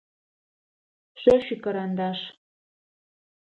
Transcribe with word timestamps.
Шъо 1.21 1.35
шъуикарандаш. 1.45 2.19